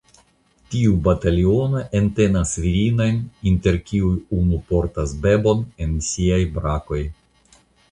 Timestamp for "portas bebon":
4.73-5.63